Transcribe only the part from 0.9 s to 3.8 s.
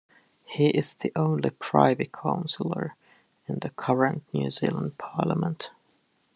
the only Privy Councillor in the